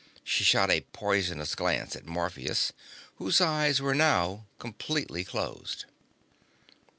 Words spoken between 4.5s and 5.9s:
completely closed.